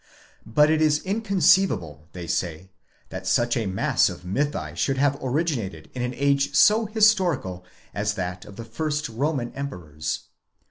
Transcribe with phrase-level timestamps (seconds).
[0.47, 2.71] But it is inconceivable, they say,
[3.09, 8.15] that such a mass of mythi should have originated in an age so historical as
[8.15, 10.21] that of the first Roman emperors.